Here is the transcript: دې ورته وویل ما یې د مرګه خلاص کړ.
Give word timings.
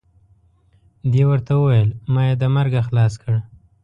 دې 1.11 1.23
ورته 1.29 1.51
وویل 1.57 1.89
ما 2.13 2.21
یې 2.27 2.35
د 2.41 2.43
مرګه 2.55 2.81
خلاص 2.87 3.13
کړ. 3.21 3.35